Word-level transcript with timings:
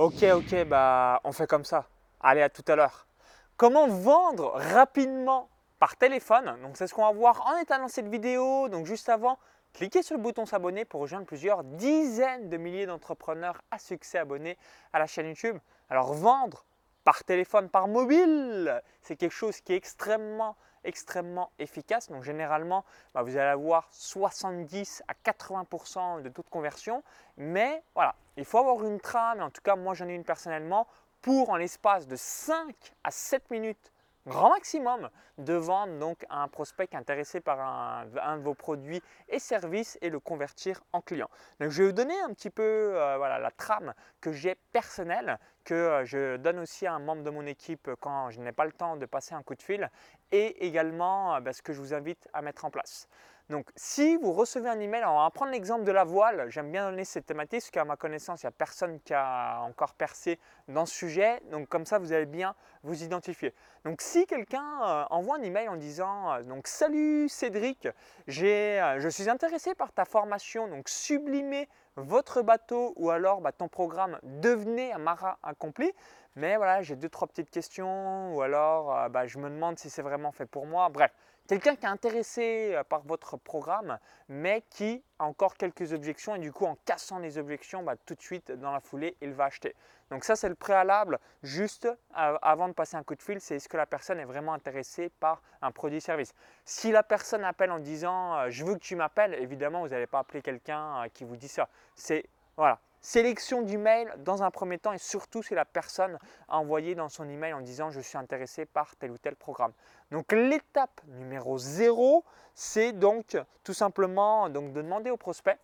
Ok, 0.00 0.22
ok, 0.22 0.64
bah 0.66 1.20
on 1.24 1.32
fait 1.32 1.48
comme 1.48 1.64
ça. 1.64 1.88
Allez, 2.20 2.40
à 2.40 2.48
tout 2.48 2.62
à 2.68 2.76
l'heure. 2.76 3.08
Comment 3.56 3.88
vendre 3.88 4.52
rapidement 4.54 5.48
par 5.80 5.96
téléphone? 5.96 6.56
Donc 6.62 6.76
c'est 6.76 6.86
ce 6.86 6.94
qu'on 6.94 7.02
va 7.02 7.10
voir 7.10 7.44
en 7.48 7.56
étalant 7.56 7.88
cette 7.88 8.06
vidéo. 8.06 8.68
Donc 8.68 8.86
juste 8.86 9.08
avant, 9.08 9.40
cliquez 9.72 10.04
sur 10.04 10.16
le 10.16 10.22
bouton 10.22 10.46
s'abonner 10.46 10.84
pour 10.84 11.00
rejoindre 11.00 11.26
plusieurs 11.26 11.64
dizaines 11.64 12.48
de 12.48 12.56
milliers 12.58 12.86
d'entrepreneurs 12.86 13.60
à 13.72 13.80
succès 13.80 14.18
abonnés 14.18 14.56
à 14.92 15.00
la 15.00 15.08
chaîne 15.08 15.26
YouTube. 15.26 15.58
Alors 15.90 16.14
vendre 16.14 16.64
par 17.02 17.24
téléphone, 17.24 17.68
par 17.68 17.88
mobile, 17.88 18.80
c'est 19.02 19.16
quelque 19.16 19.34
chose 19.34 19.60
qui 19.60 19.72
est 19.72 19.76
extrêmement 19.76 20.54
extrêmement 20.84 21.50
efficace. 21.58 22.08
Donc 22.08 22.22
généralement, 22.22 22.84
bah, 23.14 23.22
vous 23.22 23.36
allez 23.36 23.48
avoir 23.48 23.88
70 23.90 25.02
à 25.08 25.14
80% 25.28 26.22
de 26.22 26.28
taux 26.28 26.42
de 26.42 26.48
conversion. 26.48 27.02
Mais 27.36 27.82
voilà, 27.94 28.14
il 28.38 28.44
faut 28.44 28.58
avoir 28.58 28.84
une 28.84 29.00
trame. 29.00 29.42
En 29.42 29.50
tout 29.50 29.60
cas, 29.62 29.76
moi 29.76 29.94
j'en 29.94 30.08
ai 30.08 30.14
une 30.14 30.24
personnellement 30.24 30.86
pour 31.20 31.50
en 31.50 31.56
l'espace 31.56 32.06
de 32.06 32.16
5 32.16 32.74
à 33.04 33.10
7 33.10 33.50
minutes 33.50 33.92
grand 34.28 34.50
maximum 34.50 35.08
de 35.38 35.54
vendre 35.54 35.98
donc 35.98 36.24
à 36.28 36.42
un 36.42 36.48
prospect 36.48 36.94
intéressé 36.94 37.40
par 37.40 37.60
un, 37.60 38.36
de 38.36 38.42
vos 38.42 38.54
produits 38.54 39.02
et 39.28 39.38
services 39.38 39.98
et 40.02 40.10
le 40.10 40.20
convertir 40.20 40.82
en 40.92 41.00
client. 41.00 41.28
Donc 41.60 41.70
je 41.70 41.82
vais 41.82 41.88
vous 41.88 41.94
donner 41.94 42.18
un 42.20 42.32
petit 42.34 42.50
peu 42.50 42.62
euh, 42.62 43.16
voilà, 43.16 43.38
la 43.38 43.50
trame 43.50 43.94
que 44.20 44.32
j'ai 44.32 44.54
personnelle, 44.72 45.38
que 45.64 45.74
euh, 45.74 46.04
je 46.04 46.36
donne 46.36 46.58
aussi 46.58 46.86
à 46.86 46.92
un 46.92 46.98
membre 46.98 47.22
de 47.22 47.30
mon 47.30 47.46
équipe 47.46 47.90
quand 48.00 48.30
je 48.30 48.40
n'ai 48.40 48.52
pas 48.52 48.64
le 48.64 48.72
temps 48.72 48.96
de 48.96 49.06
passer 49.06 49.34
un 49.34 49.42
coup 49.42 49.54
de 49.54 49.62
fil 49.62 49.90
et 50.30 50.66
également 50.66 51.34
euh, 51.34 51.40
bah, 51.40 51.52
ce 51.52 51.62
que 51.62 51.72
je 51.72 51.80
vous 51.80 51.94
invite 51.94 52.28
à 52.32 52.42
mettre 52.42 52.64
en 52.64 52.70
place. 52.70 53.08
Donc, 53.50 53.70
si 53.76 54.16
vous 54.16 54.34
recevez 54.34 54.68
un 54.68 54.78
email, 54.78 55.02
on 55.06 55.22
va 55.22 55.30
prendre 55.30 55.52
l'exemple 55.52 55.84
de 55.84 55.92
la 55.92 56.04
voile. 56.04 56.50
J'aime 56.50 56.70
bien 56.70 56.90
donner 56.90 57.06
cette 57.06 57.24
thématique 57.24 57.60
parce 57.60 57.70
qu'à 57.70 57.84
ma 57.86 57.96
connaissance, 57.96 58.42
il 58.42 58.46
n'y 58.46 58.48
a 58.48 58.52
personne 58.52 59.00
qui 59.00 59.14
a 59.14 59.60
encore 59.62 59.94
percé 59.94 60.38
dans 60.68 60.84
ce 60.84 60.94
sujet. 60.94 61.40
Donc, 61.50 61.66
comme 61.66 61.86
ça, 61.86 61.98
vous 61.98 62.12
allez 62.12 62.26
bien 62.26 62.54
vous 62.82 63.02
identifier. 63.02 63.54
Donc, 63.86 64.02
si 64.02 64.26
quelqu'un 64.26 64.82
euh, 64.84 65.04
envoie 65.08 65.36
un 65.38 65.42
email 65.42 65.66
en 65.68 65.76
disant 65.76 66.34
euh, 66.34 66.42
donc 66.42 66.66
Salut 66.66 67.30
Cédric, 67.30 67.86
euh, 67.86 67.90
je 68.26 69.08
suis 69.08 69.30
intéressé 69.30 69.74
par 69.74 69.92
ta 69.92 70.04
formation, 70.04 70.68
donc 70.68 70.90
sublimer 70.90 71.70
votre 71.96 72.42
bateau 72.42 72.92
ou 72.96 73.08
alors 73.08 73.40
bah, 73.40 73.52
ton 73.52 73.68
programme 73.68 74.18
Devenez 74.24 74.92
un 74.92 74.98
marin 74.98 75.38
accompli. 75.42 75.90
Mais 76.36 76.56
voilà, 76.56 76.82
j'ai 76.82 76.96
deux, 76.96 77.08
trois 77.08 77.26
petites 77.26 77.50
questions 77.50 78.36
ou 78.36 78.42
alors 78.42 79.08
bah, 79.08 79.26
je 79.26 79.38
me 79.38 79.48
demande 79.48 79.78
si 79.78 79.90
c'est 79.90 80.02
vraiment 80.02 80.30
fait 80.30 80.46
pour 80.46 80.66
moi. 80.66 80.88
Bref, 80.88 81.12
Quelqu'un 81.48 81.76
qui 81.76 81.86
est 81.86 81.88
intéressé 81.88 82.74
euh, 82.74 82.84
par 82.84 83.00
votre 83.00 83.38
programme, 83.38 83.98
mais 84.28 84.62
qui 84.68 85.02
a 85.18 85.24
encore 85.24 85.54
quelques 85.54 85.94
objections 85.94 86.36
et 86.36 86.38
du 86.38 86.52
coup 86.52 86.66
en 86.66 86.76
cassant 86.84 87.18
les 87.18 87.38
objections, 87.38 87.82
bah, 87.82 87.94
tout 88.04 88.14
de 88.14 88.20
suite 88.20 88.52
dans 88.52 88.70
la 88.70 88.80
foulée, 88.80 89.16
il 89.22 89.32
va 89.32 89.44
acheter. 89.44 89.74
Donc 90.10 90.24
ça 90.24 90.36
c'est 90.36 90.50
le 90.50 90.54
préalable, 90.54 91.18
juste 91.42 91.86
euh, 91.86 92.38
avant 92.42 92.68
de 92.68 92.74
passer 92.74 92.98
un 92.98 93.02
coup 93.02 93.14
de 93.14 93.22
fil, 93.22 93.40
c'est 93.40 93.56
est-ce 93.56 93.68
que 93.70 93.78
la 93.78 93.86
personne 93.86 94.20
est 94.20 94.26
vraiment 94.26 94.52
intéressée 94.52 95.08
par 95.20 95.40
un 95.62 95.70
produit-service. 95.70 96.34
Si 96.66 96.92
la 96.92 97.02
personne 97.02 97.44
appelle 97.44 97.70
en 97.70 97.78
disant 97.78 98.36
euh, 98.36 98.50
je 98.50 98.66
veux 98.66 98.74
que 98.74 98.80
tu 98.80 98.94
m'appelles, 98.94 99.32
évidemment 99.32 99.80
vous 99.80 99.88
n'allez 99.88 100.06
pas 100.06 100.18
appeler 100.18 100.42
quelqu'un 100.42 101.06
qui 101.14 101.24
vous 101.24 101.36
dit 101.36 101.48
ça. 101.48 101.70
C'est 101.94 102.26
voilà, 102.58 102.78
Sélection 103.00 103.62
du 103.62 103.78
mail 103.78 104.12
dans 104.18 104.42
un 104.42 104.50
premier 104.50 104.78
temps 104.78 104.92
et 104.92 104.98
surtout 104.98 105.42
si 105.42 105.54
la 105.54 105.64
personne 105.64 106.18
a 106.48 106.58
envoyé 106.58 106.94
dans 106.94 107.08
son 107.08 107.28
email 107.28 107.52
en 107.52 107.60
disant 107.60 107.90
je 107.90 108.00
suis 108.00 108.18
intéressé 108.18 108.66
par 108.66 108.96
tel 108.96 109.10
ou 109.10 109.18
tel 109.18 109.36
programme. 109.36 109.72
Donc 110.10 110.32
l'étape 110.32 111.00
numéro 111.06 111.58
0, 111.58 112.24
c'est 112.54 112.92
donc 112.92 113.36
tout 113.62 113.74
simplement 113.74 114.48
donc, 114.48 114.72
de 114.72 114.82
demander 114.82 115.10
au 115.10 115.16
prospect 115.16 115.58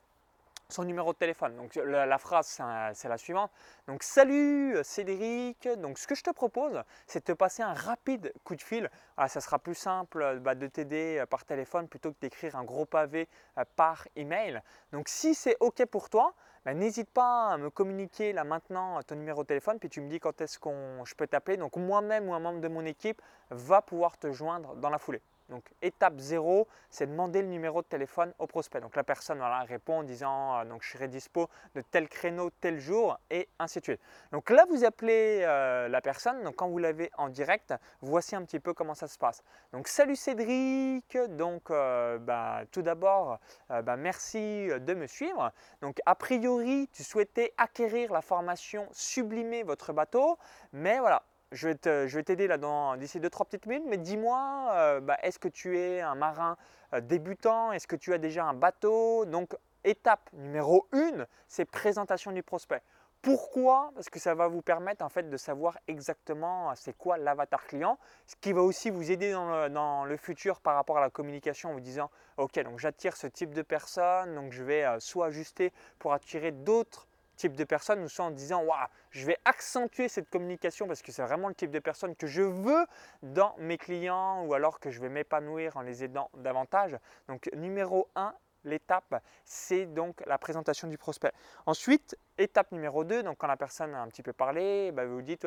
son 0.68 0.84
numéro 0.84 1.12
de 1.12 1.18
téléphone. 1.18 1.56
Donc 1.56 1.74
la, 1.74 2.18
phrase 2.18 2.60
c'est 2.94 3.08
la 3.08 3.18
suivante. 3.18 3.50
Donc 3.86 4.02
salut 4.02 4.76
Cédric. 4.82 5.68
Donc 5.78 5.98
ce 5.98 6.06
que 6.06 6.14
je 6.14 6.22
te 6.22 6.30
propose, 6.30 6.82
c'est 7.06 7.20
de 7.20 7.24
te 7.24 7.36
passer 7.36 7.62
un 7.62 7.72
rapide 7.72 8.32
coup 8.44 8.56
de 8.56 8.62
fil. 8.62 8.90
ça 9.28 9.40
sera 9.40 9.58
plus 9.58 9.74
simple 9.74 10.40
bah, 10.40 10.54
de 10.54 10.66
t'aider 10.66 11.18
euh, 11.20 11.26
par 11.26 11.44
téléphone 11.44 11.88
plutôt 11.88 12.12
que 12.12 12.18
d'écrire 12.20 12.56
un 12.56 12.64
gros 12.64 12.86
pavé 12.86 13.28
euh, 13.58 13.64
par 13.76 14.06
email. 14.16 14.60
Donc 14.92 15.08
si 15.08 15.34
c'est 15.34 15.56
ok 15.60 15.84
pour 15.86 16.10
toi, 16.10 16.34
bah, 16.64 16.74
n'hésite 16.74 17.10
pas 17.10 17.50
à 17.52 17.58
me 17.58 17.70
communiquer 17.70 18.32
là 18.32 18.44
maintenant 18.44 19.02
ton 19.02 19.16
numéro 19.16 19.42
de 19.42 19.48
téléphone, 19.48 19.78
puis 19.78 19.90
tu 19.90 20.00
me 20.00 20.08
dis 20.08 20.20
quand 20.20 20.40
est-ce 20.40 20.58
que 20.58 20.70
je 21.04 21.14
peux 21.14 21.26
t'appeler. 21.26 21.56
Donc 21.56 21.76
moi-même 21.76 22.28
ou 22.28 22.34
un 22.34 22.40
membre 22.40 22.60
de 22.60 22.68
mon 22.68 22.84
équipe 22.84 23.20
va 23.50 23.82
pouvoir 23.82 24.16
te 24.18 24.32
joindre 24.32 24.74
dans 24.76 24.90
la 24.90 24.98
foulée. 24.98 25.20
Donc 25.50 25.64
étape 25.82 26.18
0, 26.18 26.66
c'est 26.88 27.06
demander 27.06 27.42
le 27.42 27.48
numéro 27.48 27.82
de 27.82 27.86
téléphone 27.86 28.32
au 28.38 28.46
prospect. 28.46 28.80
Donc 28.80 28.96
la 28.96 29.04
personne 29.04 29.42
répond 29.68 29.98
en 29.98 30.02
disant 30.02 30.58
euh, 30.58 30.64
donc 30.64 30.82
je 30.82 30.90
serai 30.90 31.08
dispo 31.08 31.48
de 31.74 31.82
tel 31.82 32.08
créneau, 32.08 32.50
tel 32.60 32.78
jour 32.78 33.18
et 33.30 33.48
ainsi 33.58 33.80
de 33.80 33.84
suite. 33.84 34.00
Donc 34.32 34.48
là 34.48 34.64
vous 34.70 34.84
appelez 34.84 35.42
euh, 35.42 35.88
la 35.88 36.00
personne, 36.00 36.42
donc 36.42 36.56
quand 36.56 36.68
vous 36.68 36.78
l'avez 36.78 37.10
en 37.18 37.28
direct, 37.28 37.74
voici 38.00 38.34
un 38.34 38.44
petit 38.44 38.58
peu 38.58 38.72
comment 38.72 38.94
ça 38.94 39.06
se 39.06 39.18
passe. 39.18 39.42
Donc 39.72 39.88
salut 39.88 40.16
Cédric, 40.16 41.16
donc 41.30 41.70
euh, 41.70 42.18
bah, 42.18 42.62
tout 42.72 42.82
d'abord 42.82 43.38
bah, 43.68 43.96
merci 43.96 44.68
de 44.68 44.94
me 44.94 45.06
suivre. 45.06 45.52
Donc 45.82 46.00
a 46.06 46.14
priori 46.14 46.88
tu 46.92 47.04
souhaitais 47.04 47.52
acquérir 47.58 48.12
la 48.12 48.22
formation 48.22 48.88
sublimer 48.92 49.62
votre 49.62 49.92
bateau, 49.92 50.38
mais 50.72 50.98
voilà 51.00 51.22
je 51.54 51.68
vais 51.68 52.22
t'aider 52.22 52.46
là 52.46 52.58
d'ici 52.96 53.20
2-3 53.20 53.44
petites 53.46 53.66
minutes, 53.66 53.86
mais 53.88 53.96
dis-moi, 53.96 54.70
euh, 54.72 55.00
bah, 55.00 55.16
est-ce 55.22 55.38
que 55.38 55.48
tu 55.48 55.78
es 55.78 56.00
un 56.00 56.14
marin 56.14 56.56
euh, 56.92 57.00
débutant? 57.00 57.72
Est-ce 57.72 57.86
que 57.86 57.96
tu 57.96 58.12
as 58.12 58.18
déjà 58.18 58.44
un 58.44 58.54
bateau? 58.54 59.24
Donc, 59.24 59.56
étape 59.84 60.30
numéro 60.32 60.88
1, 60.92 61.26
c'est 61.48 61.64
présentation 61.64 62.32
du 62.32 62.42
prospect. 62.42 62.82
Pourquoi? 63.22 63.90
Parce 63.94 64.10
que 64.10 64.18
ça 64.18 64.34
va 64.34 64.48
vous 64.48 64.60
permettre 64.60 65.02
en 65.02 65.08
fait 65.08 65.30
de 65.30 65.36
savoir 65.38 65.78
exactement 65.88 66.70
euh, 66.70 66.74
c'est 66.76 66.92
quoi 66.92 67.16
l'avatar 67.16 67.64
client, 67.66 67.98
ce 68.26 68.34
qui 68.36 68.52
va 68.52 68.60
aussi 68.60 68.90
vous 68.90 69.10
aider 69.10 69.32
dans 69.32 69.50
le, 69.50 69.70
dans 69.70 70.04
le, 70.04 70.16
futur 70.16 70.60
par 70.60 70.74
rapport 70.74 70.98
à 70.98 71.00
la 71.00 71.08
communication 71.08 71.70
en 71.70 71.72
vous 71.72 71.80
disant 71.80 72.10
ok 72.36 72.62
donc 72.64 72.78
j'attire 72.78 73.16
ce 73.16 73.26
type 73.26 73.54
de 73.54 73.62
personne, 73.62 74.34
donc 74.34 74.52
je 74.52 74.62
vais 74.62 74.84
soit 75.00 75.26
ajuster 75.26 75.72
pour 75.98 76.12
attirer 76.12 76.52
d'autres 76.52 77.06
de 77.52 77.64
personne 77.64 78.02
ou 78.02 78.08
soit 78.08 78.24
en 78.24 78.30
disant 78.30 78.62
waouh, 78.62 78.86
je 79.10 79.26
vais 79.26 79.36
accentuer 79.44 80.08
cette 80.08 80.30
communication 80.30 80.86
parce 80.86 81.02
que 81.02 81.12
c'est 81.12 81.22
vraiment 81.22 81.48
le 81.48 81.54
type 81.54 81.70
de 81.70 81.78
personne 81.78 82.16
que 82.16 82.26
je 82.26 82.42
veux 82.42 82.86
dans 83.22 83.54
mes 83.58 83.78
clients 83.78 84.44
ou 84.44 84.54
alors 84.54 84.80
que 84.80 84.90
je 84.90 85.00
vais 85.00 85.08
m'épanouir 85.08 85.76
en 85.76 85.82
les 85.82 86.02
aidant 86.02 86.30
davantage. 86.38 86.96
Donc 87.28 87.50
numéro 87.54 88.08
1, 88.16 88.34
l'étape, 88.64 89.22
c'est 89.44 89.86
donc 89.86 90.22
la 90.26 90.38
présentation 90.38 90.88
du 90.88 90.98
prospect. 90.98 91.32
Ensuite, 91.66 92.16
étape 92.38 92.72
numéro 92.72 93.04
2, 93.04 93.22
donc 93.22 93.38
quand 93.38 93.46
la 93.46 93.56
personne 93.56 93.94
a 93.94 94.00
un 94.00 94.08
petit 94.08 94.22
peu 94.22 94.32
parlé, 94.32 94.92
bah, 94.92 95.04
vous 95.06 95.22
dites 95.22 95.46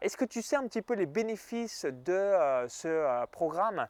est-ce 0.00 0.16
que 0.16 0.24
tu 0.24 0.42
sais 0.42 0.56
un 0.56 0.66
petit 0.66 0.82
peu 0.82 0.94
les 0.94 1.06
bénéfices 1.06 1.86
de 1.86 2.12
euh, 2.12 2.68
ce 2.68 2.88
euh, 2.88 3.26
programme? 3.26 3.88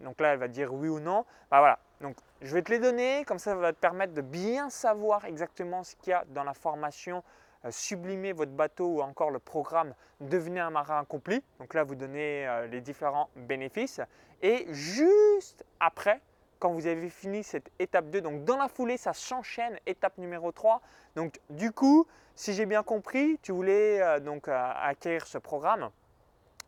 Donc 0.00 0.20
là, 0.20 0.32
elle 0.32 0.38
va 0.38 0.48
dire 0.48 0.72
oui 0.72 0.88
ou 0.88 0.98
non. 0.98 1.26
Bah, 1.50 1.58
voilà, 1.58 1.78
donc 2.00 2.16
je 2.40 2.54
vais 2.54 2.62
te 2.62 2.72
les 2.72 2.78
donner, 2.78 3.24
comme 3.26 3.38
ça, 3.38 3.52
ça 3.52 3.56
va 3.56 3.72
te 3.72 3.78
permettre 3.78 4.14
de 4.14 4.22
bien 4.22 4.70
savoir 4.70 5.24
exactement 5.26 5.84
ce 5.84 5.94
qu'il 5.96 6.10
y 6.10 6.14
a 6.14 6.24
dans 6.28 6.44
la 6.44 6.54
formation 6.54 7.22
euh, 7.64 7.70
sublimer 7.70 8.32
votre 8.32 8.52
bateau 8.52 8.86
ou 8.86 9.02
encore 9.02 9.30
le 9.30 9.38
programme 9.38 9.94
Devenez 10.20 10.60
un 10.60 10.70
marin 10.70 11.00
accompli. 11.00 11.42
Donc 11.58 11.74
là, 11.74 11.84
vous 11.84 11.94
donnez 11.94 12.66
les 12.70 12.80
différents 12.80 13.28
bénéfices. 13.36 14.00
Et 14.40 14.66
juste 14.72 15.64
après, 15.80 16.20
quand 16.62 16.72
vous 16.72 16.86
avez 16.86 17.10
fini 17.10 17.42
cette 17.42 17.72
étape 17.80 18.08
2. 18.10 18.20
Donc 18.20 18.44
dans 18.44 18.56
la 18.56 18.68
foulée, 18.68 18.96
ça 18.96 19.12
s'enchaîne, 19.12 19.80
étape 19.84 20.16
numéro 20.16 20.52
3. 20.52 20.80
Donc 21.16 21.40
du 21.50 21.72
coup, 21.72 22.06
si 22.36 22.54
j'ai 22.54 22.66
bien 22.66 22.84
compris, 22.84 23.36
tu 23.42 23.50
voulais 23.50 24.00
euh, 24.00 24.20
donc 24.20 24.46
euh, 24.46 24.72
acquérir 24.76 25.26
ce 25.26 25.38
programme. 25.38 25.90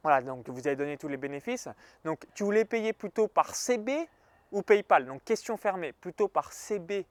Voilà, 0.02 0.20
donc 0.20 0.48
vous 0.48 0.66
avez 0.66 0.74
donné 0.74 0.96
tous 0.96 1.06
les 1.06 1.16
bénéfices. 1.16 1.68
Donc 2.04 2.26
tu 2.34 2.42
voulais 2.42 2.64
payer 2.64 2.92
plutôt 2.92 3.28
par 3.28 3.54
CB 3.54 4.08
ou 4.50 4.62
PayPal? 4.62 5.06
Donc 5.06 5.22
question 5.22 5.56
fermée, 5.56 5.92
plutôt 5.92 6.26
par 6.26 6.52
CB 6.52 7.06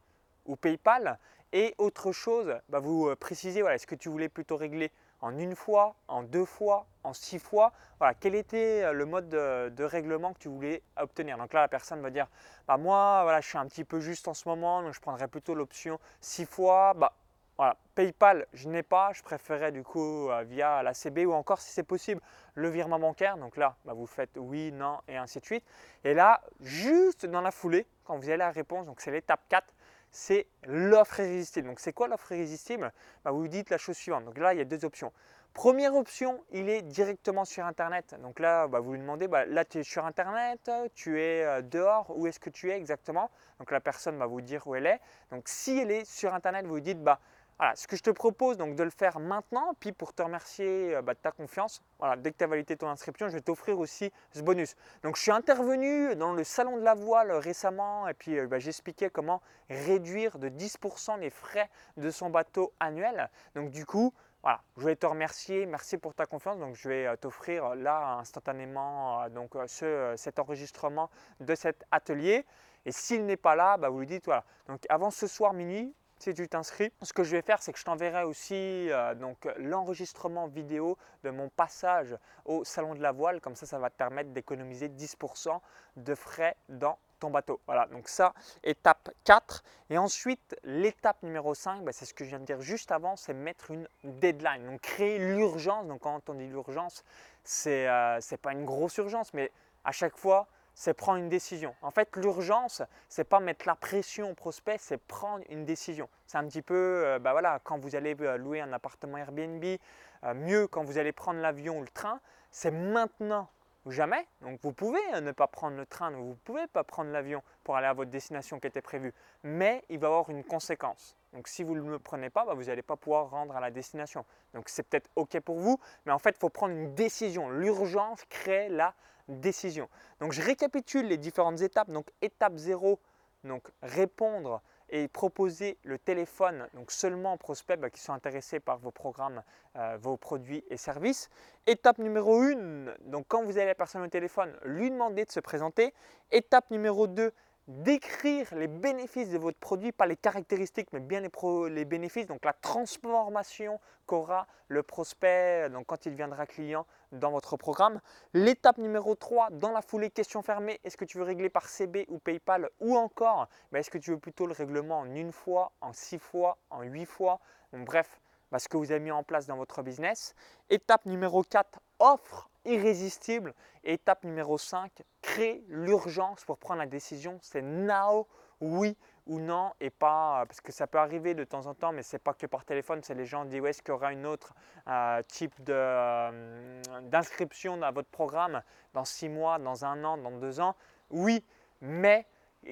ou 0.45 0.57
PayPal? 0.57 1.17
Et 1.53 1.75
autre 1.77 2.11
chose, 2.11 2.53
bah, 2.67 2.79
vous 2.79 3.07
euh, 3.07 3.15
précisez, 3.15 3.61
voilà, 3.61 3.75
est-ce 3.75 3.87
que 3.87 3.95
tu 3.95 4.09
voulais 4.09 4.27
plutôt 4.27 4.57
régler 4.57 4.91
en 5.21 5.37
une 5.37 5.55
fois, 5.55 5.95
en 6.09 6.21
deux 6.21 6.43
fois, 6.43 6.85
en 7.03 7.13
six 7.13 7.39
fois. 7.39 7.71
Quel 8.19 8.35
était 8.35 8.83
euh, 8.83 8.93
le 8.93 9.05
mode 9.05 9.29
de, 9.29 9.83
règlement 9.83 10.33
que 10.33 10.39
tu 10.39 10.49
voulais 10.49 10.81
obtenir? 10.97 11.37
Donc 11.37 11.53
là, 11.53 11.61
la 11.61 11.67
personne 11.67 12.01
va 12.01 12.09
dire, 12.09 12.27
bah 12.67 12.77
moi, 12.77 13.21
voilà, 13.23 13.41
je 13.41 13.47
suis 13.47 13.57
un 13.57 13.67
petit 13.67 13.83
peu 13.83 13.99
juste 13.99 14.27
en 14.27 14.33
ce 14.33 14.47
moment, 14.47 14.81
donc 14.81 14.93
je 14.93 14.99
prendrais 14.99 15.27
plutôt 15.27 15.55
l'option 15.55 15.99
six 16.19 16.45
fois. 16.45 16.93
Bah, 16.93 17.13
voilà, 17.57 17.77
PayPal, 17.93 18.47
je 18.53 18.67
n'ai 18.67 18.81
pas, 18.81 19.13
je 19.13 19.21
préférais 19.21 19.71
du 19.71 19.83
coup 19.83 20.29
euh, 20.29 20.41
via 20.43 20.81
la 20.81 20.95
CB 20.95 21.27
ou 21.27 21.33
encore 21.33 21.61
si 21.61 21.71
c'est 21.71 21.83
possible 21.83 22.19
le 22.55 22.69
virement 22.69 22.99
bancaire. 22.99 23.37
Donc 23.37 23.57
là, 23.57 23.75
bah, 23.85 23.93
vous 23.93 24.07
faites 24.07 24.37
oui, 24.37 24.71
non 24.71 24.97
et 25.07 25.17
ainsi 25.17 25.39
de 25.39 25.45
suite. 25.45 25.63
Et 26.03 26.13
là, 26.13 26.41
juste 26.61 27.27
dans 27.27 27.41
la 27.41 27.51
foulée, 27.51 27.85
quand 28.05 28.17
vous 28.17 28.27
avez 28.27 28.37
la 28.37 28.49
réponse, 28.49 28.87
donc 28.87 29.01
c'est 29.01 29.11
l'étape 29.11 29.41
4, 29.49 29.67
c'est 30.09 30.47
l'offre 30.63 31.19
irrésistible. 31.19 31.67
Donc 31.67 31.79
c'est 31.79 31.93
quoi 31.93 32.07
l'offre 32.07 32.31
irrésistible? 32.31 32.91
Bah, 33.23 33.31
vous 33.31 33.47
dites 33.47 33.69
la 33.69 33.77
chose 33.77 33.97
suivante. 33.97 34.25
Donc 34.25 34.37
là, 34.37 34.53
il 34.53 34.57
y 34.57 34.61
a 34.61 34.65
deux 34.65 34.83
options. 34.83 35.13
Première 35.53 35.93
option, 35.95 36.43
il 36.51 36.67
est 36.67 36.81
directement 36.81 37.45
sur 37.45 37.63
Internet. 37.65 38.15
Donc 38.23 38.39
là, 38.39 38.67
bah, 38.67 38.79
vous 38.79 38.93
lui 38.93 38.99
demandez, 38.99 39.27
bah, 39.27 39.45
là 39.45 39.63
tu 39.63 39.77
es 39.77 39.83
sur 39.83 40.03
Internet, 40.03 40.71
tu 40.95 41.21
es 41.21 41.43
euh, 41.43 41.61
dehors, 41.61 42.11
où 42.17 42.25
est-ce 42.25 42.39
que 42.39 42.49
tu 42.49 42.71
es 42.71 42.75
exactement? 42.75 43.29
Donc 43.59 43.69
la 43.69 43.79
personne 43.79 44.17
va 44.17 44.25
vous 44.25 44.41
dire 44.41 44.65
où 44.65 44.73
elle 44.73 44.87
est. 44.87 44.99
Donc 45.29 45.43
si 45.45 45.77
elle 45.77 45.91
est 45.91 46.05
sur 46.05 46.33
Internet, 46.33 46.65
vous 46.65 46.75
lui 46.75 46.81
dites, 46.81 47.03
bah, 47.03 47.19
voilà, 47.59 47.75
ce 47.75 47.87
que 47.87 47.95
je 47.95 48.01
te 48.01 48.09
propose 48.09 48.57
donc 48.57 48.75
de 48.75 48.83
le 48.83 48.89
faire 48.89 49.19
maintenant, 49.19 49.75
puis 49.79 49.91
pour 49.91 50.11
te 50.11 50.23
remercier 50.23 50.95
euh, 50.95 51.03
bah, 51.03 51.13
de 51.13 51.19
ta 51.19 51.31
confiance, 51.31 51.83
voilà, 51.99 52.15
dès 52.15 52.31
que 52.31 52.37
tu 52.37 52.43
as 52.43 52.47
validé 52.47 52.75
ton 52.75 52.87
inscription, 52.87 53.27
je 53.27 53.33
vais 53.33 53.41
t'offrir 53.41 53.77
aussi 53.77 54.11
ce 54.31 54.41
bonus. 54.41 54.75
Donc 55.03 55.17
je 55.17 55.21
suis 55.21 55.31
intervenu 55.31 56.15
dans 56.15 56.33
le 56.33 56.43
salon 56.43 56.77
de 56.77 56.83
la 56.83 56.95
voile 56.95 57.31
récemment 57.31 58.07
et 58.07 58.15
puis 58.15 58.39
euh, 58.39 58.47
j'expliquais 58.59 59.11
comment 59.11 59.41
réduire 59.69 60.39
de 60.39 60.49
10% 60.49 61.19
les 61.19 61.29
frais 61.29 61.69
de 61.97 62.09
son 62.09 62.31
bateau 62.31 62.73
annuel. 62.79 63.29
Donc 63.53 63.69
du 63.69 63.85
coup, 63.85 64.13
voilà, 64.43 64.61
je 64.77 64.83
vais 64.83 64.95
te 64.95 65.05
remercier, 65.05 65.65
merci 65.65 65.97
pour 65.97 66.13
ta 66.13 66.25
confiance. 66.25 66.59
Donc 66.59 66.75
je 66.75 66.89
vais 66.89 67.07
euh, 67.07 67.15
t'offrir 67.15 67.75
là 67.75 68.17
instantanément 68.17 69.27
donc, 69.29 69.51
ce, 69.67 70.13
cet 70.17 70.37
enregistrement 70.37 71.09
de 71.39 71.55
cet 71.55 71.85
atelier. 71.91 72.45
Et 72.85 72.91
s'il 72.91 73.25
n'est 73.25 73.37
pas 73.37 73.55
là, 73.55 73.77
bah, 73.77 73.89
vous 73.89 73.99
lui 73.99 74.07
dites 74.07 74.25
voilà. 74.25 74.43
Donc 74.67 74.85
avant 74.89 75.09
ce 75.09 75.27
soir 75.27 75.53
minuit, 75.53 75.95
si 76.23 76.33
tu 76.33 76.47
t'inscris. 76.47 76.91
Ce 77.01 77.11
que 77.11 77.23
je 77.23 77.31
vais 77.31 77.41
faire, 77.41 77.61
c'est 77.61 77.73
que 77.73 77.79
je 77.79 77.83
t'enverrai 77.83 78.23
aussi 78.23 78.89
euh, 78.89 79.13
l'enregistrement 79.57 80.47
vidéo 80.47 80.97
de 81.23 81.29
mon 81.29 81.49
passage 81.49 82.15
au 82.45 82.63
salon 82.63 82.95
de 82.95 83.01
la 83.01 83.11
voile. 83.11 83.41
Comme 83.41 83.55
ça, 83.55 83.65
ça 83.65 83.77
va 83.77 83.89
te 83.89 83.97
permettre 83.97 84.29
d'économiser 84.29 84.87
10% 84.87 85.59
de 85.97 86.15
frais 86.15 86.55
dans 86.69 86.97
bateau. 87.29 87.59
Voilà, 87.65 87.87
donc 87.87 88.07
ça, 88.07 88.33
étape 88.63 89.09
4. 89.23 89.63
Et 89.89 89.97
ensuite, 89.97 90.55
l'étape 90.63 91.21
numéro 91.23 91.53
5, 91.53 91.83
bah, 91.83 91.91
c'est 91.91 92.05
ce 92.05 92.13
que 92.13 92.23
je 92.23 92.29
viens 92.29 92.39
de 92.39 92.45
dire 92.45 92.61
juste 92.61 92.91
avant, 92.91 93.15
c'est 93.15 93.33
mettre 93.33 93.71
une 93.71 93.87
deadline. 94.03 94.65
Donc 94.65 94.81
créer 94.81 95.19
l'urgence. 95.19 95.87
Donc 95.87 96.01
quand 96.01 96.29
on 96.29 96.33
dit 96.33 96.47
l'urgence, 96.47 97.03
c'est 97.43 97.87
euh, 97.87 98.19
pas 98.41 98.51
une 98.53 98.65
grosse 98.65 98.97
urgence, 98.97 99.33
mais 99.33 99.51
à 99.83 99.91
chaque 99.91 100.17
fois, 100.17 100.47
c'est 100.75 100.93
prendre 100.93 101.19
une 101.19 101.29
décision. 101.29 101.75
En 101.81 101.91
fait, 101.91 102.15
l'urgence, 102.15 102.81
c'est 103.09 103.23
pas 103.23 103.39
mettre 103.39 103.67
la 103.67 103.75
pression 103.75 104.31
au 104.31 104.33
prospect, 104.33 104.77
c'est 104.79 104.97
prendre 104.97 105.43
une 105.49 105.65
décision. 105.65 106.09
C'est 106.25 106.37
un 106.37 106.47
petit 106.47 106.61
peu, 106.61 107.03
euh, 107.05 107.19
bah 107.19 107.31
voilà, 107.31 107.59
quand 107.63 107.77
vous 107.77 107.95
allez 107.95 108.15
euh, 108.21 108.37
louer 108.37 108.61
un 108.61 108.73
appartement 108.73 109.17
Airbnb, 109.17 109.63
euh, 109.63 110.33
mieux 110.33 110.67
quand 110.67 110.83
vous 110.83 110.97
allez 110.97 111.11
prendre 111.11 111.39
l'avion 111.39 111.79
ou 111.79 111.81
le 111.81 111.87
train, 111.87 112.19
c'est 112.51 112.71
maintenant 112.71 113.49
jamais. 113.91 114.25
Donc 114.41 114.59
vous 114.61 114.73
pouvez 114.73 114.99
ne 115.21 115.31
pas 115.31 115.47
prendre 115.47 115.77
le 115.77 115.85
train, 115.85 116.11
vous 116.11 116.29
ne 116.29 116.33
pouvez 116.35 116.67
pas 116.67 116.83
prendre 116.83 117.11
l'avion 117.11 117.43
pour 117.63 117.75
aller 117.75 117.87
à 117.87 117.93
votre 117.93 118.11
destination 118.11 118.59
qui 118.59 118.67
était 118.67 118.81
prévue, 118.81 119.13
mais 119.43 119.83
il 119.89 119.99
va 119.99 120.07
y 120.07 120.09
avoir 120.09 120.29
une 120.29 120.43
conséquence. 120.43 121.15
Donc 121.33 121.47
si 121.47 121.63
vous 121.63 121.75
ne 121.75 121.89
le 121.89 121.99
prenez 121.99 122.29
pas, 122.29 122.45
bah, 122.45 122.53
vous 122.53 122.65
n'allez 122.65 122.81
pas 122.81 122.95
pouvoir 122.95 123.29
rendre 123.29 123.55
à 123.55 123.59
la 123.59 123.71
destination. 123.71 124.25
Donc 124.53 124.69
c'est 124.69 124.83
peut-être 124.83 125.09
OK 125.15 125.39
pour 125.39 125.59
vous, 125.59 125.79
mais 126.05 126.11
en 126.11 126.19
fait, 126.19 126.31
il 126.31 126.39
faut 126.39 126.49
prendre 126.49 126.73
une 126.73 126.93
décision. 126.93 127.49
L'urgence 127.49 128.23
crée 128.29 128.69
la 128.69 128.93
décision. 129.27 129.89
Donc 130.19 130.31
je 130.31 130.41
récapitule 130.41 131.07
les 131.07 131.17
différentes 131.17 131.61
étapes. 131.61 131.89
Donc 131.89 132.07
étape 132.21 132.57
0, 132.57 132.99
donc 133.43 133.67
répondre 133.81 134.61
et 134.93 135.07
proposer 135.07 135.77
le 135.83 135.97
téléphone 135.97 136.67
donc 136.75 136.91
seulement 136.91 137.33
aux 137.33 137.37
prospects 137.37 137.79
bah, 137.79 137.89
qui 137.89 137.99
sont 137.99 138.13
intéressés 138.13 138.59
par 138.59 138.77
vos 138.77 138.91
programmes, 138.91 139.41
euh, 139.75 139.97
vos 139.99 140.17
produits 140.17 140.63
et 140.69 140.77
services. 140.77 141.31
Étape 141.65 141.97
numéro 141.97 142.39
1, 142.39 142.93
donc 143.07 143.25
quand 143.27 143.43
vous 143.43 143.57
avez 143.57 143.65
la 143.65 143.75
personne 143.75 144.03
au 144.03 144.07
téléphone, 144.07 144.55
lui 144.63 144.91
demander 144.91 145.25
de 145.25 145.31
se 145.31 145.39
présenter. 145.39 145.95
Étape 146.31 146.69
numéro 146.69 147.07
2, 147.07 147.33
d'écrire 147.67 148.53
les 148.55 148.67
bénéfices 148.67 149.29
de 149.29 149.37
votre 149.37 149.57
produit, 149.57 149.91
pas 149.91 150.05
les 150.05 150.17
caractéristiques, 150.17 150.89
mais 150.91 150.99
bien 150.99 151.21
les, 151.21 151.85
bénéfices, 151.85 152.27
donc 152.27 152.43
la 152.43 152.53
transformation 152.53 153.79
qu'aura 154.05 154.47
le 154.67 154.83
prospect 154.83 155.69
donc 155.69 155.85
quand 155.85 156.05
il 156.05 156.11
deviendra 156.11 156.45
client 156.45 156.85
dans 157.11 157.31
votre 157.31 157.55
programme. 157.55 158.01
L'étape 158.33 158.77
numéro 158.77 159.15
3, 159.15 159.49
dans 159.51 159.71
la 159.71 159.81
foulée, 159.81 160.09
question 160.09 160.41
fermée, 160.41 160.79
est-ce 160.83 160.97
que 160.97 161.05
tu 161.05 161.17
veux 161.17 161.23
régler 161.23 161.49
par 161.49 161.69
CB 161.69 162.05
ou 162.09 162.19
PayPal 162.19 162.69
ou 162.79 162.97
encore, 162.97 163.47
ben, 163.71 163.79
est-ce 163.79 163.89
que 163.89 163.97
tu 163.97 164.11
veux 164.11 164.19
plutôt 164.19 164.45
le 164.45 164.53
règlement 164.53 164.99
en 164.99 165.15
une 165.15 165.31
fois, 165.31 165.71
en 165.79 165.93
six 165.93 166.19
fois, 166.19 166.57
en 166.69 166.81
huit 166.81 167.05
fois? 167.05 167.39
Bref, 167.71 168.19
ben, 168.51 168.59
ce 168.59 168.67
que 168.67 168.77
vous 168.77 168.91
avez 168.91 168.99
mis 168.99 169.11
en 169.11 169.23
place 169.23 169.47
dans 169.47 169.57
votre 169.57 169.81
business. 169.83 170.35
Étape 170.69 171.05
numéro 171.05 171.43
4, 171.43 171.79
offre 171.99 172.49
irrésistible. 172.65 173.53
étape 173.83 174.23
numéro 174.23 174.57
5, 174.57 174.91
crée 175.21 175.63
l'urgence 175.67 176.45
pour 176.45 176.57
prendre 176.57 176.79
la 176.79 176.85
décision. 176.85 177.37
C'est 177.41 177.61
now, 177.61 178.27
oui 178.61 178.97
ou 179.25 179.39
non, 179.39 179.71
et 179.79 179.89
pas 179.89 180.45
parce 180.47 180.59
que 180.59 180.71
ça 180.71 180.85
peut 180.85 180.97
arriver 180.97 181.33
de 181.33 181.43
temps 181.43 181.65
en 181.67 181.73
temps, 181.73 181.93
mais 181.93 182.03
c'est 182.03 182.19
pas 182.19 182.33
que 182.33 182.45
par 182.45 182.65
téléphone. 182.65 183.01
C'est 183.03 183.13
les 183.13 183.25
gens 183.25 183.45
disent 183.45 183.61
ouais, 183.61 183.69
est-ce 183.69 183.81
qu'il 183.81 183.93
y 183.93 183.95
aura 183.95 184.11
une 184.11 184.25
autre 184.25 184.53
euh, 184.87 185.21
type 185.27 185.53
euh, 185.69 186.81
d'inscription 187.03 187.77
dans 187.77 187.91
votre 187.91 188.09
programme 188.09 188.61
dans 188.93 189.05
six 189.05 189.29
mois, 189.29 189.59
dans 189.59 189.85
un 189.85 190.03
an, 190.03 190.17
dans 190.17 190.31
deux 190.31 190.59
ans? 190.59 190.75
Oui, 191.09 191.43
mais 191.81 192.25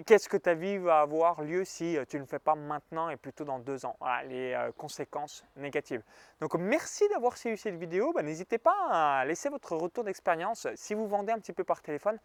Qu'est-ce 0.05 0.29
que 0.29 0.37
ta 0.37 0.53
vie 0.53 0.77
va 0.77 1.01
avoir 1.01 1.41
lieu 1.41 1.65
si 1.65 1.97
euh, 1.97 2.05
tu 2.07 2.15
ne 2.15 2.21
le 2.21 2.27
fais 2.27 2.39
pas 2.39 2.55
maintenant 2.55 3.09
et 3.09 3.17
plutôt 3.17 3.43
dans 3.43 3.59
deux 3.59 3.85
ans? 3.85 3.97
Les 4.27 4.53
euh, 4.53 4.71
conséquences 4.71 5.43
négatives. 5.57 6.01
Donc 6.39 6.55
merci 6.55 7.07
d'avoir 7.09 7.35
suivi 7.35 7.57
cette 7.57 7.75
vidéo. 7.75 8.13
Bah, 8.13 8.23
n'hésitez 8.23 8.57
pas 8.57 8.75
à 8.89 9.25
laisser 9.25 9.49
votre 9.49 9.75
retour 9.75 10.05
d'expérience. 10.05 10.67
Si 10.75 10.93
vous 10.93 11.07
vendez 11.07 11.33
un 11.33 11.39
petit 11.39 11.51
peu 11.51 11.65
par 11.65 11.81
téléphone, 11.81 12.17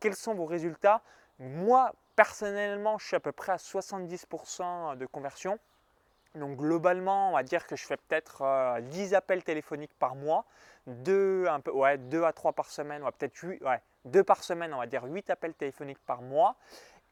quels 0.00 0.16
sont 0.16 0.34
vos 0.34 0.46
résultats? 0.46 1.00
Moi, 1.38 1.92
personnellement, 2.16 2.98
je 2.98 3.06
suis 3.06 3.16
à 3.16 3.20
peu 3.20 3.32
près 3.32 3.52
à 3.52 3.56
70% 3.56 4.96
de 4.96 5.06
conversion. 5.06 5.58
Donc 6.34 6.56
globalement, 6.56 7.30
on 7.30 7.32
va 7.34 7.42
dire 7.42 7.66
que 7.66 7.76
je 7.76 7.84
fais 7.84 7.96
peut-être 7.96 8.42
10 8.80 9.12
euh, 9.12 9.16
appels 9.16 9.44
téléphoniques 9.44 9.92
par 9.98 10.14
mois, 10.14 10.46
2, 10.86 11.46
un 11.46 11.60
peu, 11.60 11.70
ouais, 11.70 11.98
2 11.98 12.24
à 12.24 12.32
3 12.32 12.52
par 12.52 12.70
semaine, 12.70 13.02
ouais, 13.02 13.10
peut-être 13.18 13.36
8, 13.36 13.62
ouais, 13.62 13.82
2 14.06 14.24
par 14.24 14.42
semaine, 14.42 14.72
on 14.72 14.78
va 14.78 14.86
dire 14.86 15.04
8 15.04 15.28
appels 15.28 15.54
téléphoniques 15.54 16.00
par 16.06 16.22
mois. 16.22 16.56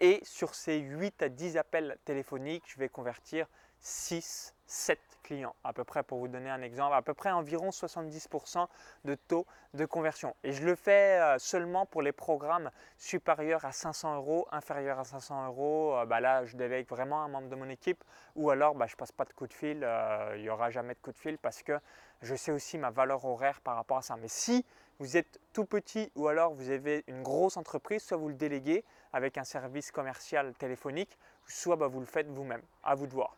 Et 0.01 0.21
sur 0.25 0.55
ces 0.55 0.79
8 0.79 1.23
à 1.23 1.29
10 1.29 1.59
appels 1.59 1.99
téléphoniques, 2.07 2.65
je 2.67 2.79
vais 2.79 2.89
convertir 2.89 3.47
6, 3.81 4.55
7 4.67 4.99
clients, 5.23 5.55
à 5.63 5.75
peu 5.75 5.85
près 5.85 6.03
pour 6.03 6.19
vous 6.19 6.29
donner 6.29 6.49
un 6.49 6.63
exemple, 6.63 6.95
à 6.95 7.03
peu 7.03 7.13
près 7.13 7.31
environ 7.31 7.69
70% 7.69 8.67
de 9.05 9.15
taux 9.15 9.47
de 9.75 9.85
conversion. 9.85 10.35
Et 10.43 10.53
je 10.53 10.65
le 10.65 10.75
fais 10.75 11.21
euh, 11.21 11.39
seulement 11.39 11.85
pour 11.85 12.01
les 12.01 12.13
programmes 12.13 12.71
supérieurs 12.97 13.65
à 13.67 13.73
500 13.73 14.17
euros, 14.17 14.49
inférieurs 14.53 14.99
à 14.99 15.05
500 15.05 15.49
euros. 15.49 15.97
Euh, 15.97 16.07
bah 16.07 16.21
là, 16.21 16.47
je 16.47 16.57
délègue 16.57 16.89
vraiment 16.89 17.23
un 17.23 17.29
membre 17.29 17.49
de 17.49 17.57
mon 17.57 17.69
équipe 17.69 18.03
ou 18.37 18.51
alors 18.51 18.75
bah, 18.75 18.87
je 18.87 18.97
passe 18.97 19.13
pas 19.13 19.25
de 19.25 19.33
coup 19.33 19.47
de 19.47 19.53
fil, 19.53 19.81
euh, 19.83 20.35
il 20.37 20.43
n'y 20.43 20.51
aura 20.51 20.71
jamais 20.71 20.95
de 20.95 21.01
coup 21.01 21.13
de 21.13 21.19
fil 21.19 21.37
parce 21.37 21.63
que 21.63 21.79
je 22.23 22.35
sais 22.35 22.53
aussi 22.53 22.79
ma 22.79 22.91
valeur 22.91 23.25
horaire 23.25 23.61
par 23.61 23.77
rapport 23.77 23.99
à 23.99 24.03
ça. 24.03 24.17
Mais 24.17 24.29
si 24.29 24.65
vous 25.01 25.17
êtes 25.17 25.41
tout 25.53 25.65
petit 25.65 26.13
ou 26.15 26.29
alors 26.29 26.55
vous 26.55 26.71
avez 26.71 27.03
une 27.09 27.23
grosse 27.23 27.57
entreprise, 27.57 28.03
soit 28.03 28.19
vous 28.19 28.29
le 28.29 28.35
déléguez 28.35 28.85
avec 29.13 29.39
un 29.39 29.45
service 29.45 29.91
commercial 29.91 30.53
téléphonique, 30.55 31.19
soit 31.47 31.77
bah, 31.77 31.89
vous 31.89 32.01
le 32.01 32.07
faites 32.07 32.29
vous-même. 32.29 32.63
À 32.85 32.95
vous 32.95 33.07
de 33.07 33.13
voir. 33.13 33.37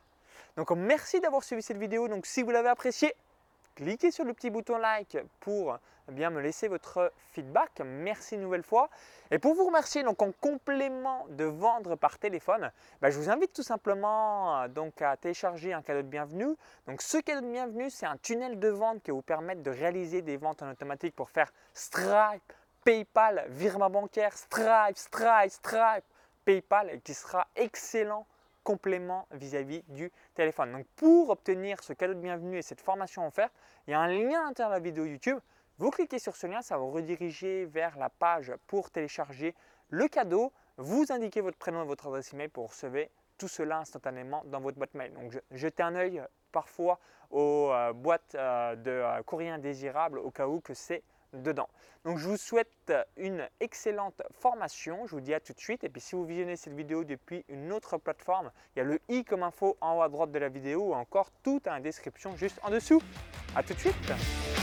Donc 0.56 0.70
merci 0.72 1.20
d'avoir 1.20 1.44
suivi 1.44 1.62
cette 1.62 1.78
vidéo. 1.78 2.08
Donc 2.08 2.26
si 2.26 2.42
vous 2.42 2.50
l'avez 2.50 2.68
appréciée, 2.68 3.14
cliquez 3.74 4.10
sur 4.10 4.24
le 4.24 4.32
petit 4.34 4.50
bouton 4.50 4.78
like 4.78 5.18
pour 5.40 5.78
bien 6.08 6.30
me 6.30 6.40
laisser 6.40 6.68
votre 6.68 7.12
feedback. 7.30 7.80
Merci 7.84 8.34
une 8.34 8.42
nouvelle 8.42 8.62
fois. 8.62 8.90
Et 9.30 9.38
pour 9.38 9.54
vous 9.54 9.64
remercier, 9.64 10.02
donc 10.02 10.20
en 10.22 10.32
complément 10.32 11.26
de 11.30 11.44
vendre 11.44 11.96
par 11.96 12.18
téléphone, 12.18 12.70
bah, 13.00 13.10
je 13.10 13.18
vous 13.18 13.30
invite 13.30 13.52
tout 13.52 13.62
simplement 13.62 14.68
donc 14.68 15.00
à 15.00 15.16
télécharger 15.16 15.72
un 15.72 15.82
cadeau 15.82 16.02
de 16.02 16.08
bienvenue. 16.08 16.54
Donc 16.86 17.02
ce 17.02 17.18
cadeau 17.18 17.46
de 17.46 17.50
bienvenue, 17.50 17.90
c'est 17.90 18.06
un 18.06 18.16
tunnel 18.16 18.58
de 18.58 18.68
vente 18.68 19.02
qui 19.02 19.10
vous 19.10 19.22
permettre 19.22 19.62
de 19.62 19.70
réaliser 19.70 20.22
des 20.22 20.36
ventes 20.36 20.62
en 20.62 20.70
automatique 20.70 21.14
pour 21.14 21.30
faire 21.30 21.52
Stripe, 21.72 22.52
PayPal, 22.84 23.46
virement 23.48 23.90
bancaire, 23.90 24.36
Stripe, 24.36 24.96
Stripe, 24.96 25.50
Stripe, 25.50 26.04
PayPal 26.44 26.90
et 26.90 27.00
qui 27.00 27.14
sera 27.14 27.46
excellent 27.54 28.26
complément 28.64 29.26
vis-à-vis 29.32 29.82
du 29.88 30.10
téléphone. 30.34 30.72
Donc 30.72 30.86
pour 30.96 31.30
obtenir 31.30 31.82
ce 31.82 31.92
cadeau 31.92 32.14
de 32.14 32.20
bienvenue 32.20 32.58
et 32.58 32.62
cette 32.62 32.80
formation 32.80 33.26
offerte, 33.26 33.52
il 33.86 33.90
y 33.90 33.94
a 33.94 34.00
un 34.00 34.08
lien 34.08 34.40
à 34.40 34.44
l'intérieur 34.44 34.70
de 34.70 34.76
la 34.76 34.80
vidéo 34.80 35.04
YouTube. 35.04 35.38
Vous 35.78 35.90
cliquez 35.90 36.18
sur 36.18 36.36
ce 36.36 36.46
lien, 36.46 36.62
ça 36.62 36.76
va 36.76 36.82
vous 36.82 36.90
rediriger 36.90 37.64
vers 37.66 37.98
la 37.98 38.08
page 38.08 38.52
pour 38.66 38.90
télécharger 38.90 39.54
le 39.88 40.06
cadeau. 40.08 40.52
Vous 40.76 41.06
indiquez 41.10 41.40
votre 41.40 41.58
prénom 41.58 41.82
et 41.82 41.86
votre 41.86 42.06
adresse 42.06 42.32
email 42.32 42.48
pour 42.48 42.68
recevoir 42.68 43.06
tout 43.38 43.48
cela 43.48 43.78
instantanément 43.78 44.42
dans 44.46 44.60
votre 44.60 44.78
boîte 44.78 44.94
mail. 44.94 45.12
Donc 45.14 45.40
jetez 45.50 45.82
un 45.82 45.94
œil 45.96 46.22
parfois 46.52 47.00
aux 47.30 47.70
euh, 47.72 47.92
boîtes 47.92 48.34
euh, 48.34 48.76
de 48.76 48.90
euh, 48.90 49.22
courrier 49.22 49.50
indésirable 49.50 50.18
au 50.18 50.30
cas 50.30 50.46
où 50.46 50.60
que 50.60 50.74
c'est 50.74 51.02
dedans. 51.32 51.68
Donc 52.04 52.18
je 52.18 52.28
vous 52.28 52.36
souhaite 52.36 52.92
une 53.16 53.48
excellente 53.60 54.22
formation. 54.32 55.06
Je 55.06 55.12
vous 55.12 55.20
dis 55.20 55.34
à 55.34 55.40
tout 55.40 55.52
de 55.52 55.60
suite. 55.60 55.84
Et 55.84 55.88
puis 55.88 56.00
si 56.00 56.14
vous 56.14 56.24
visionnez 56.24 56.56
cette 56.56 56.74
vidéo 56.74 57.04
depuis 57.04 57.44
une 57.48 57.72
autre 57.72 57.98
plateforme, 57.98 58.50
il 58.74 58.80
y 58.80 58.82
a 58.82 58.84
le 58.84 59.00
i 59.08 59.24
comme 59.24 59.42
info 59.42 59.76
en 59.80 59.98
haut 59.98 60.02
à 60.02 60.08
droite 60.08 60.32
de 60.32 60.38
la 60.38 60.48
vidéo 60.48 60.90
ou 60.90 60.94
encore 60.94 61.30
tout 61.42 61.60
dans 61.64 61.72
la 61.72 61.80
description 61.80 62.36
juste 62.36 62.58
en 62.62 62.70
dessous. 62.70 63.02
À 63.54 63.62
tout 63.62 63.74
de 63.74 63.78
suite 63.78 64.61